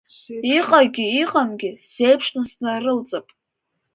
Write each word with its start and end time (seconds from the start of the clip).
Иҟагьы 0.57 1.05
иҟамгьы 1.21 1.69
сзеиԥшны 1.85 2.43
снарылҵып… 2.51 3.27